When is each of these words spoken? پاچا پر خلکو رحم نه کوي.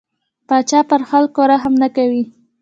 پاچا 0.47 0.79
پر 0.89 1.01
خلکو 1.09 1.41
رحم 1.51 1.73
نه 1.81 1.87
کوي. 1.95 2.23